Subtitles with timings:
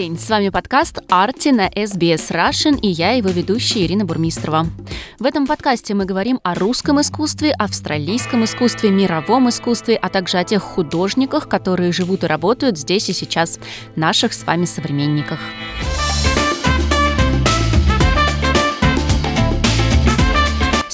[0.00, 4.64] день, с вами подкаст «Арти» на SBS Russian и я, его ведущая Ирина Бурмистрова.
[5.18, 10.44] В этом подкасте мы говорим о русском искусстве, австралийском искусстве, мировом искусстве, а также о
[10.44, 13.60] тех художниках, которые живут и работают здесь и сейчас,
[13.94, 15.38] наших с вами современниках.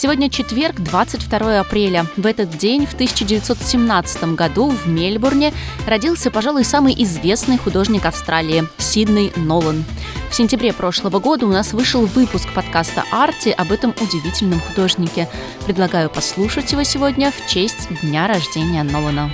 [0.07, 2.07] Сегодня четверг, 22 апреля.
[2.17, 5.53] В этот день, в 1917 году, в Мельбурне
[5.85, 9.85] родился, пожалуй, самый известный художник Австралии– Сидней Нолан.
[10.31, 15.29] В сентябре прошлого года у нас вышел выпуск подкаста «Арти» об этом удивительном художнике.
[15.65, 19.33] Предлагаю послушать его сегодня в честь дня рождения Нолана.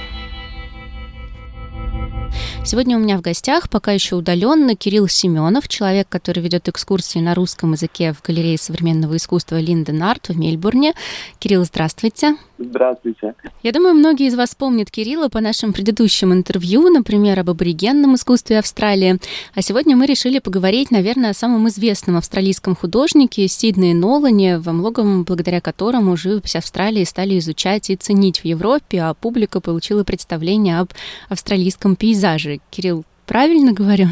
[2.72, 7.34] Сегодня у меня в гостях, пока еще удаленно, Кирилл Семенов, человек, который ведет экскурсии на
[7.34, 10.94] русском языке в галерее современного искусства Линден Арт в Мельбурне.
[11.38, 12.34] Кирилл, здравствуйте.
[12.64, 13.34] Здравствуйте.
[13.62, 18.58] Я думаю, многие из вас помнят Кирилла по нашим предыдущим интервью, например, об аборигенном искусстве
[18.58, 19.18] Австралии.
[19.54, 25.24] А сегодня мы решили поговорить, наверное, о самом известном австралийском художнике Сиднее Нолане, во многом
[25.24, 30.88] благодаря которому живопись Австралии стали изучать и ценить в Европе, а публика получила представление об
[31.28, 32.60] австралийском пейзаже.
[32.70, 34.08] Кирилл, правильно говорю?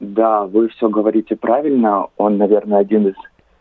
[0.00, 2.06] Да, вы все говорите правильно.
[2.16, 3.14] Он, наверное, один из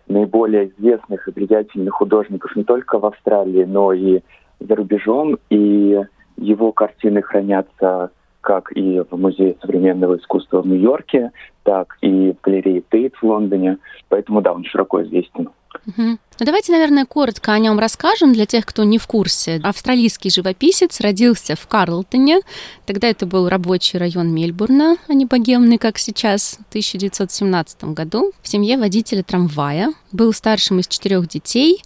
[0.07, 4.21] наиболее известных и влиятельных художников не только в Австралии, но и
[4.59, 5.37] за рубежом.
[5.49, 6.01] И
[6.37, 11.31] его картины хранятся как и в Музее современного искусства в Нью-Йорке,
[11.63, 13.77] так и в галерее Тейт в Лондоне.
[14.07, 15.49] Поэтому, да, он широко известен.
[15.85, 16.17] Угу.
[16.39, 19.59] Ну, давайте, наверное, коротко о нем расскажем для тех, кто не в курсе.
[19.63, 22.41] Австралийский живописец родился в Карлтоне.
[22.85, 28.33] Тогда это был рабочий район Мельбурна, а не богемный, как сейчас, в 1917 году.
[28.43, 29.93] В семье водителя трамвая.
[30.11, 31.81] Был старшим из четырех детей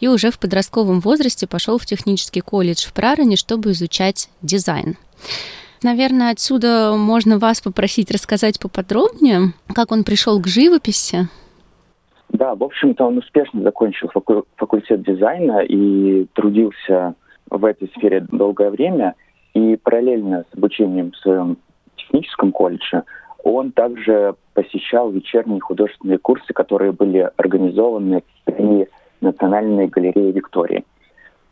[0.00, 4.98] и уже в подростковом возрасте пошел в технический колледж в Прароне, чтобы изучать дизайн.
[5.82, 11.28] Наверное, отсюда можно вас попросить рассказать поподробнее, как он пришел к живописи.
[12.30, 17.14] Да, в общем-то, он успешно закончил факу- факультет дизайна и трудился
[17.50, 19.14] в этой сфере долгое время.
[19.54, 21.58] И параллельно с обучением в своем
[21.96, 23.04] техническом колледже
[23.44, 28.88] он также посещал вечерние художественные курсы, которые были организованы при
[29.20, 30.84] Национальной галерее Виктории.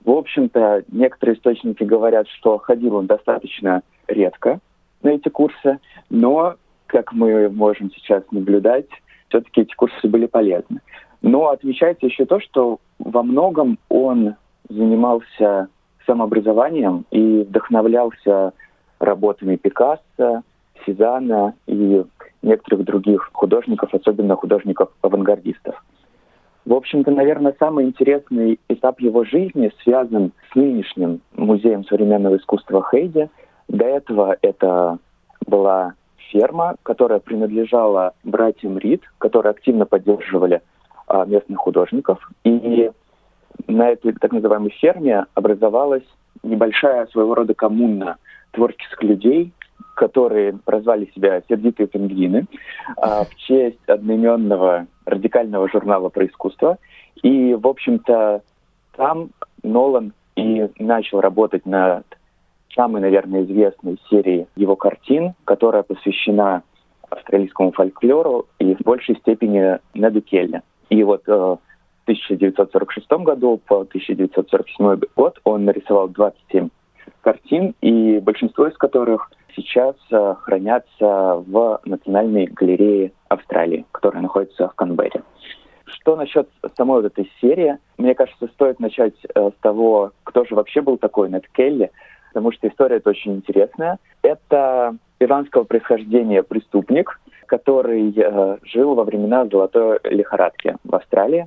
[0.05, 4.59] В общем-то, некоторые источники говорят, что ходил он достаточно редко
[5.03, 5.79] на эти курсы,
[6.11, 6.57] но,
[6.87, 8.89] как мы можем сейчас наблюдать,
[9.33, 10.81] все-таки эти курсы были полезны.
[11.23, 14.35] Но отмечается еще то, что во многом он
[14.69, 15.69] занимался
[16.07, 18.53] самообразованием и вдохновлялся
[19.01, 20.43] работами Пикассо,
[20.85, 22.05] Сезана и
[22.43, 25.83] некоторых других художников, особенно художников-авангардистов.
[26.65, 33.31] В общем-то, наверное, самый интересный этап его жизни связан с нынешним музеем современного искусства Хейди.
[33.69, 34.99] До этого это
[35.47, 35.95] была
[36.33, 40.63] ферма, которая принадлежала братьям Рид, которые активно поддерживали
[41.07, 42.19] а, местных художников.
[42.45, 42.91] И
[43.67, 46.07] на этой так называемой ферме образовалась
[46.43, 48.17] небольшая своего рода коммуна
[48.53, 49.53] творческих людей,
[49.95, 52.47] которые прозвали себя «Сердитые пингвины»
[52.97, 56.79] а, в честь одноименного радикального журнала про искусство.
[57.23, 58.43] И, в общем-то,
[58.97, 59.31] там
[59.63, 62.05] Нолан и начал работать над
[62.75, 66.63] самой, наверное, известной серии его картин, которая посвящена
[67.11, 70.63] австралийскому фольклору и в большей степени Неду Келли.
[70.89, 71.59] И вот э, в
[72.05, 76.69] 1946 году по 1947 год он нарисовал 27
[77.21, 84.75] картин, и большинство из которых сейчас э, хранятся в Национальной галерее Австралии, которая находится в
[84.75, 85.23] Канберре.
[85.85, 87.79] Что насчет самой вот этой серии?
[87.99, 91.91] Мне кажется, стоит начать э, с того, кто же вообще был такой Нед Келли
[92.33, 93.99] потому что история это очень интересная.
[94.23, 101.47] Это иранского происхождения преступник, который э, жил во времена золотой лихорадки в Австралии.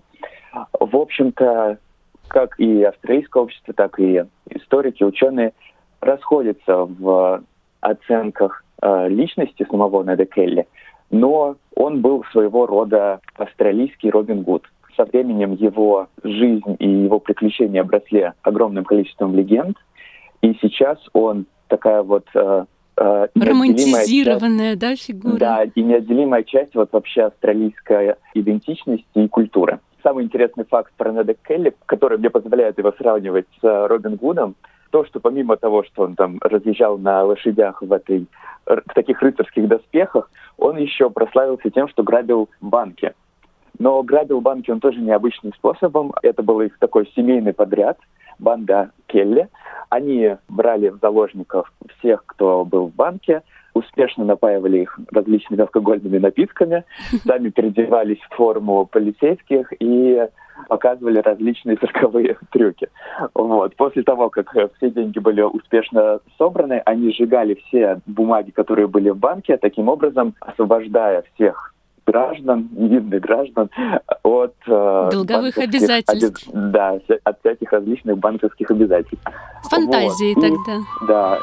[0.80, 1.80] В общем-то,
[2.28, 5.54] как и австралийское общество, так и историки, ученые
[6.02, 7.44] расходятся в
[7.82, 10.68] оценках э, личности самого Неда Келли,
[11.10, 14.64] но он был своего рода австралийский Робин Гуд.
[14.96, 19.78] Со временем его жизнь и его приключения обросли огромным количеством легенд,
[20.46, 22.66] и сейчас он такая вот э,
[22.98, 25.38] э, романтизированная, часть, да, фигура?
[25.38, 29.80] Да, и неотделимая часть вот вообще австралийской идентичности и культуры.
[30.04, 34.56] самый интересный факт про Неда Келли, который мне позволяет его сравнивать с Робин Гудом,
[34.92, 38.28] то, что помимо того, что он там разъезжал на лошадях в этой
[38.68, 43.14] в таких рыцарских доспехах, он еще прославился тем, что грабил банки.
[43.80, 46.14] Но грабил банки он тоже необычным способом.
[46.22, 47.98] Это был их такой семейный подряд,
[48.40, 49.50] банда Келли.
[49.90, 53.44] Они брали в заложников всех, кто был в банке,
[53.74, 56.84] успешно напаивали их различными алкогольными напитками,
[57.26, 60.28] сами переодевались в форму полицейских и
[60.70, 62.88] показывали различные цирковые трюки.
[63.34, 63.76] Вот.
[63.76, 69.18] После того, как все деньги были успешно собраны, они сжигали все бумаги, которые были в
[69.18, 71.75] банке, таким образом освобождая всех
[72.06, 73.70] граждан, невинных граждан
[74.24, 76.48] от э, долговых обязательств.
[76.48, 76.72] Оби...
[76.72, 79.26] Да, от всяких различных банковских обязательств.
[79.64, 80.42] Фантазии вот.
[80.42, 80.76] тогда.
[80.76, 81.40] И, да.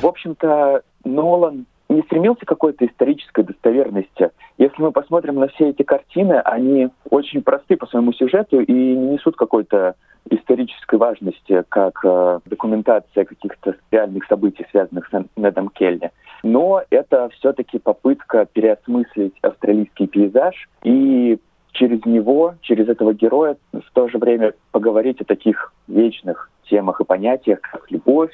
[0.00, 4.30] В общем-то, Нолан не стремился к какой-то исторической достоверности.
[4.74, 9.12] Если мы посмотрим на все эти картины, они очень просты по своему сюжету и не
[9.12, 9.94] несут какой-то
[10.28, 16.10] исторической важности, как э, документация каких-то реальных событий, связанных с Недом Келли.
[16.42, 21.38] Но это все-таки попытка переосмыслить австралийский пейзаж и
[21.70, 27.04] через него, через этого героя, в то же время поговорить о таких вечных темах и
[27.04, 28.32] понятиях, как любовь,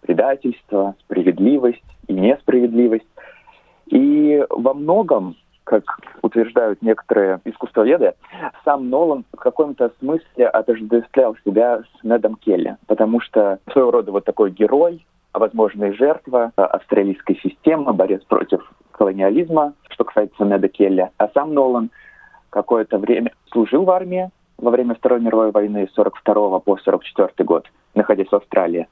[0.00, 3.06] предательство, справедливость и несправедливость.
[3.86, 5.36] И во многом,
[5.66, 5.82] как
[6.22, 8.14] утверждают некоторые искусствоведы,
[8.64, 14.24] сам Нолан в каком-то смысле отождествлял себя с Недом Келли, потому что своего рода вот
[14.24, 21.10] такой герой, а возможно и жертва австралийской системы, борец против колониализма, что касается Неда Келли.
[21.18, 21.90] А сам Нолан
[22.50, 27.66] какое-то время служил в армии во время Второй мировой войны с 42 по 44 год,
[27.94, 28.86] находясь в Австралии.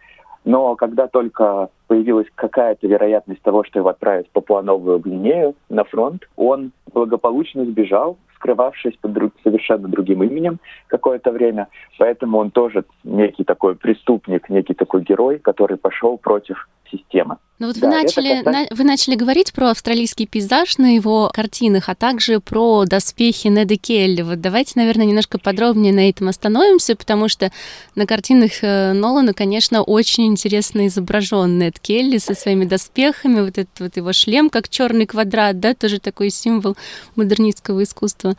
[0.44, 6.28] Но когда только появилась какая-то вероятность того, что его отправят в Папуа-Новую Гвинею на фронт,
[6.36, 10.58] он благополучно сбежал, скрывавшись под друг, совершенно другим именем
[10.88, 11.68] какое-то время.
[11.98, 17.38] Поэтому он тоже некий такой преступник, некий такой герой, который пошел против системы.
[17.60, 18.50] Ну вот да, вы, начали, касается...
[18.50, 23.76] на, вы начали говорить про австралийский пейзаж на его картинах, а также про доспехи Неды
[23.76, 24.22] Келли.
[24.22, 27.52] Вот давайте, наверное, немножко подробнее на этом остановимся, потому что
[27.94, 33.78] на картинах э, Нолана, конечно, очень интересно изображен Нед Келли со своими доспехами, вот этот
[33.78, 36.76] вот его шлем, как черный квадрат, да, тоже такой символ
[37.14, 38.34] модернистского искусства.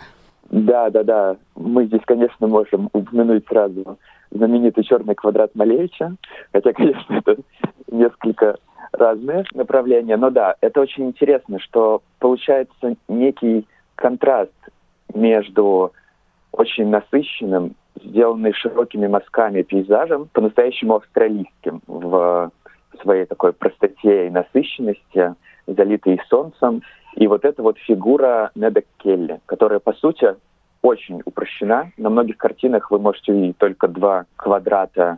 [0.50, 1.38] Да, да, да.
[1.56, 3.98] Мы здесь, конечно, можем упомянуть сразу
[4.32, 6.16] знаменитый черный квадрат Малевича,
[6.52, 7.38] хотя, конечно, это
[7.92, 8.58] несколько
[8.92, 10.18] разные направления.
[10.18, 14.54] Но да, это очень интересно, что получается некий контраст
[15.14, 15.92] между
[16.52, 22.52] очень насыщенным, сделанный широкими мазками пейзажем, по-настоящему австралийским в
[23.02, 25.36] своей такой простоте и насыщенности,
[25.68, 26.82] залитой солнцем.
[27.16, 30.36] И вот эта вот фигура Неда Келли, которая, по сути,
[30.82, 31.92] очень упрощена.
[31.98, 35.18] На многих картинах вы можете увидеть только два квадрата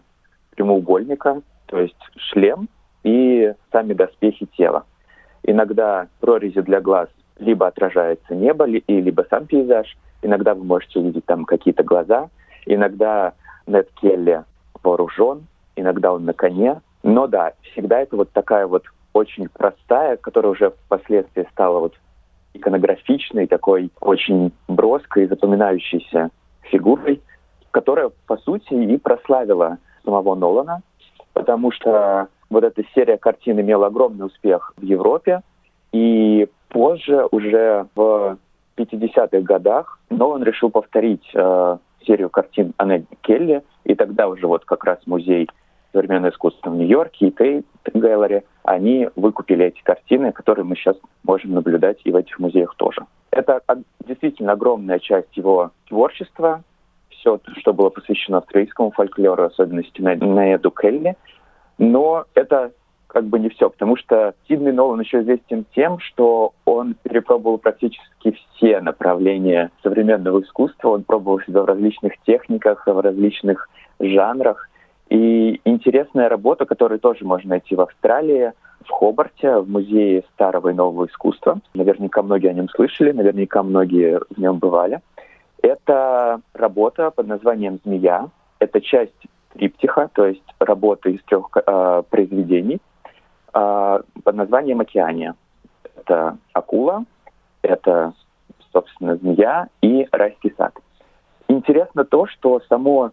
[0.55, 2.69] прямоугольника, то есть шлем
[3.03, 4.85] и сами доспехи тела.
[5.43, 7.09] Иногда прорези для глаз
[7.39, 9.97] либо отражается небо, либо сам пейзаж.
[10.21, 12.29] Иногда вы можете увидеть там какие-то глаза.
[12.65, 13.33] Иногда
[13.65, 14.43] Нед Келли
[14.83, 16.81] вооружен, иногда он на коне.
[17.03, 18.83] Но да, всегда это вот такая вот
[19.17, 21.93] очень простая, которая уже впоследствии стала вот
[22.53, 26.29] иконографичной, такой очень броской, запоминающейся
[26.61, 27.21] фигурой,
[27.71, 30.81] которая, по сути, и прославила самого Нолана,
[31.33, 35.41] потому что вот эта серия картин имела огромный успех в Европе,
[35.91, 38.37] и позже, уже в
[38.77, 44.83] 50-х годах, Нолан решил повторить э, серию картин Аннет Келли, и тогда уже вот как
[44.83, 45.47] раз музей
[45.91, 51.53] современное искусство в Нью-Йорке и Тейт Гэллери, они выкупили эти картины, которые мы сейчас можем
[51.53, 53.05] наблюдать и в этих музеях тоже.
[53.31, 53.61] Это
[54.05, 56.63] действительно огромная часть его творчества,
[57.09, 61.15] все, что было посвящено австралийскому фольклору, особенности на, Эду Келли.
[61.77, 62.73] Но это
[63.07, 68.37] как бы не все, потому что Сидней Нолан еще известен тем, что он перепробовал практически
[68.55, 70.89] все направления современного искусства.
[70.89, 73.69] Он пробовал себя в различных техниках, в различных
[74.01, 74.69] жанрах.
[75.09, 78.51] И интересная работа, которую тоже можно найти в Австралии,
[78.85, 81.59] в Хобарте, в музее старого и нового искусства.
[81.73, 85.01] Наверняка многие о нем слышали, наверняка многие в нем бывали.
[85.61, 88.29] Это работа под названием «Змея».
[88.59, 92.79] Это часть триптиха, то есть работа из трех э, произведений
[93.53, 95.35] э, под названием «Океания».
[95.95, 97.05] Это акула,
[97.61, 98.13] это,
[98.71, 100.73] собственно, змея и райский сад.
[101.47, 103.11] интересно то, что само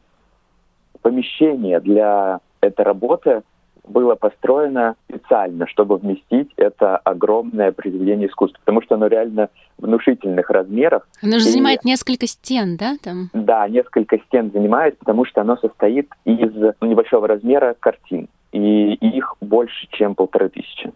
[1.05, 3.43] помещение для этой работы
[3.87, 11.03] было построено специально, чтобы вместить это огромное произведение искусства, потому что оно реально внушительных размеров.
[11.23, 11.51] Оно же и...
[11.51, 12.97] занимает несколько стен, да?
[13.03, 13.29] Там?
[13.35, 19.87] Да, несколько стен занимает, потому что оно состоит из небольшого размера картин, и их больше,
[19.91, 20.91] чем полторы тысячи.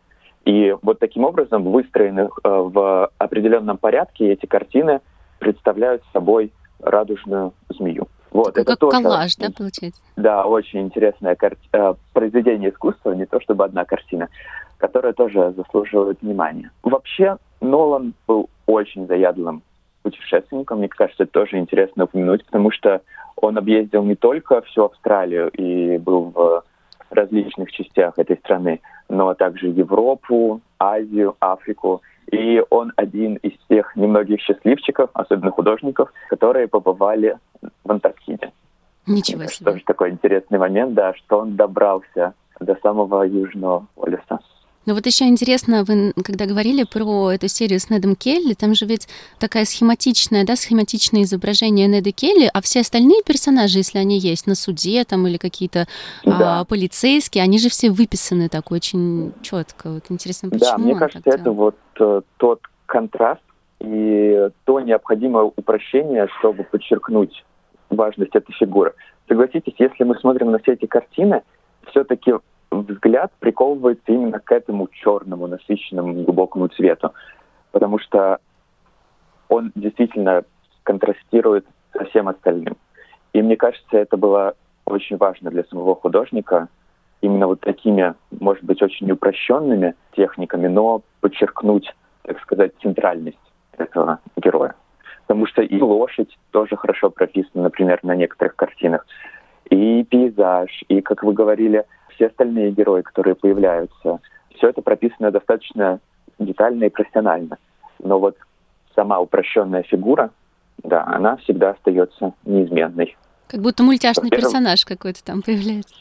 [0.46, 5.00] И вот таким образом, выстроенных э, в определенном порядке, эти картины
[5.38, 6.50] представляют собой
[6.80, 7.97] радужную змею.
[8.38, 10.00] Вот, Такой это как тоже, коллаж, да, получается?
[10.14, 11.56] Да, очень интересное кар...
[11.72, 14.28] Э, произведение искусства, не то чтобы одна картина,
[14.76, 16.70] которая тоже заслуживает внимания.
[16.84, 19.62] Вообще, Нолан был очень заядлым
[20.02, 23.00] путешественником, мне кажется, это тоже интересно упомянуть, потому что
[23.34, 26.62] он объездил не только всю Австралию и был в
[27.10, 32.02] различных частях этой страны, но также Европу, Азию, Африку.
[32.30, 37.38] И он один из тех немногих счастливчиков, особенно художников, которые побывали
[37.84, 38.52] в Антарктиде.
[39.06, 39.72] Ничего себе.
[39.72, 44.40] Тоже такой интересный момент, да, что он добрался до самого Южного полюса.
[44.88, 48.86] Но вот еще интересно, вы когда говорили про эту серию с Недом Келли, там же
[48.86, 49.06] ведь
[49.38, 54.54] такая схематичная, да, схематичное изображение Неда Келли, а все остальные персонажи, если они есть на
[54.54, 55.84] суде там или какие-то
[56.24, 56.60] да.
[56.60, 59.90] а, полицейские, они же все выписаны так очень четко.
[59.90, 60.70] Вот интересно, почему?
[60.70, 63.42] Да, мне кажется, это вот э, тот контраст
[63.80, 67.44] и то необходимое упрощение, чтобы подчеркнуть
[67.90, 68.94] важность этой фигуры.
[69.28, 71.42] Согласитесь, если мы смотрим на все эти картины,
[71.90, 72.32] все-таки
[72.70, 77.12] взгляд приковывается именно к этому черному, насыщенному, глубокому цвету.
[77.72, 78.38] Потому что
[79.48, 80.44] он действительно
[80.82, 82.76] контрастирует со всем остальным.
[83.32, 86.68] И мне кажется, это было очень важно для самого художника,
[87.20, 93.38] именно вот такими, может быть, очень упрощенными техниками, но подчеркнуть, так сказать, центральность
[93.76, 94.74] этого героя.
[95.26, 99.06] Потому что и лошадь тоже хорошо прописана, например, на некоторых картинах,
[99.68, 101.84] и пейзаж, и, как вы говорили,
[102.18, 104.18] все остальные герои, которые появляются,
[104.56, 106.00] все это прописано достаточно
[106.40, 107.58] детально и профессионально.
[108.02, 108.36] Но вот
[108.94, 110.30] сама упрощенная фигура,
[110.82, 113.16] да, она всегда остается неизменной.
[113.46, 115.94] Как будто мультяшный персонаж какой-то там появляется.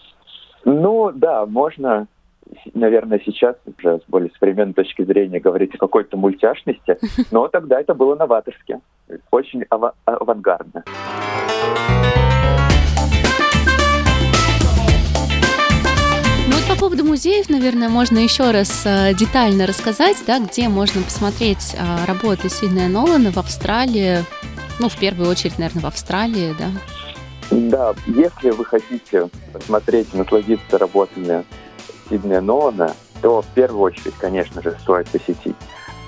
[0.66, 2.08] Ну да, можно,
[2.74, 6.98] наверное, сейчас уже с более современной точки зрения говорить о какой-то мультяшности,
[7.32, 8.80] но тогда это было новаторски,
[9.32, 10.84] очень ава- авангардно.
[16.68, 22.06] По поводу музеев, наверное, можно еще раз э, детально рассказать, да, где можно посмотреть э,
[22.06, 24.26] работы Сиднея Нолана в Австралии,
[24.80, 26.68] ну, в первую очередь, наверное, в Австралии, да?
[27.52, 31.46] Да, если вы хотите посмотреть насладиться работами
[32.10, 35.56] Сиднея Нолана, то в первую очередь, конечно же, стоит посетить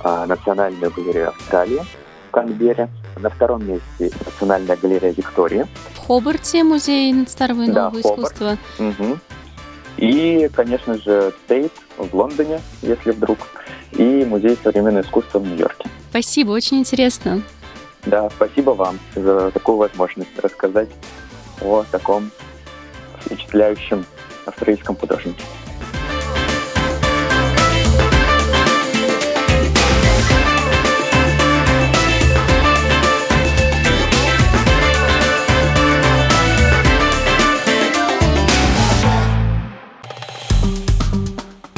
[0.03, 1.81] а, Национальную галерею Австралии
[2.27, 2.89] в Канберре.
[3.17, 5.65] На втором месте Национальная галерея Виктории.
[5.95, 8.57] В Хобарте музей старого и нового да, искусства.
[8.77, 9.19] Угу.
[9.99, 13.37] И, конечно же, Стейт в Лондоне, если вдруг,
[13.91, 15.89] и Музей современного искусства в Нью-Йорке.
[16.09, 17.41] Спасибо, очень интересно.
[18.05, 20.87] Да, спасибо вам за такую возможность рассказать
[21.61, 22.31] о таком
[23.25, 24.05] впечатляющем
[24.45, 25.43] австралийском художнике.